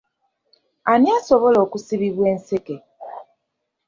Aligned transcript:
Ani 0.91 1.09
asobola 1.17 1.57
okusibibwa 1.65 2.25
enseke? 2.33 2.75